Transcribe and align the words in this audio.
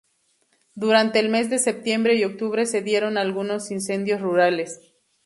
Durante 0.73 1.19
el 1.19 1.29
mes 1.29 1.51
de 1.51 1.59
septiembre 1.59 2.15
y 2.15 2.23
octubre 2.23 2.65
se 2.65 2.81
dieron 2.81 3.19
algunos 3.19 3.69
incendios 3.69 4.19
rurales. 4.19 4.81